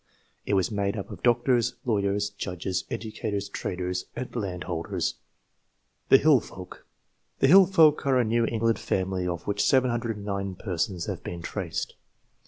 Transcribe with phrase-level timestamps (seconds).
[0.47, 5.19] It was made up of doctors, lawyers, judges, educators, traders, and landholders.
[6.07, 6.87] 1 The Hill Folk.
[7.37, 11.93] The Hill Folk are a New England family of which 709 persons have been traced.